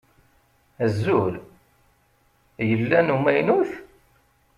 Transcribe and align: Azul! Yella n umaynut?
Azul! 0.83 1.35
Yella 2.69 2.99
n 3.05 3.13
umaynut? 3.15 3.71